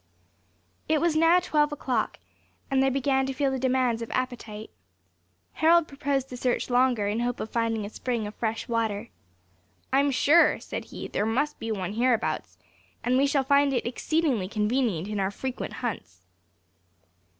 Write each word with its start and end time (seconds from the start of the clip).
It 0.89 0.99
was 0.99 1.15
now 1.15 1.39
twelve 1.39 1.71
o'clock, 1.71 2.17
and 2.71 2.81
they 2.81 2.89
began 2.89 3.27
to 3.27 3.33
feel 3.33 3.51
the 3.51 3.59
demands 3.59 4.01
of 4.01 4.09
appetite. 4.09 4.71
Harold 5.53 5.87
proposed 5.87 6.27
to 6.29 6.37
search 6.37 6.71
longer, 6.71 7.07
in 7.07 7.19
hope 7.19 7.39
of 7.39 7.51
finding 7.51 7.85
a 7.85 7.89
spring 7.91 8.25
of 8.25 8.33
fresh 8.33 8.67
water. 8.67 9.09
"I 9.93 9.99
am 9.99 10.09
sure," 10.09 10.59
said 10.59 10.85
he, 10.85 11.07
"there 11.07 11.27
must 11.27 11.59
be 11.59 11.71
one 11.71 11.93
hereabouts, 11.93 12.57
and 13.03 13.15
we 13.15 13.27
shall 13.27 13.43
find 13.43 13.73
it 13.73 13.85
exceedingly 13.85 14.47
convenient 14.47 15.07
in 15.07 15.19
our 15.19 15.29
frequent 15.29 15.73
hunts." 15.85 16.25